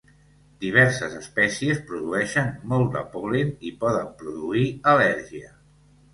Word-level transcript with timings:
Diverses 0.63 1.17
espècies 1.19 1.81
produeixen 1.89 2.49
molt 2.73 2.91
de 2.97 3.05
pol·len 3.13 3.53
i 3.71 3.75
poden 3.85 4.11
produir 4.25 4.67
al·lèrgia. 4.95 5.55